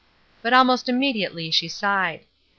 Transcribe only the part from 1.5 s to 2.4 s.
she sighed.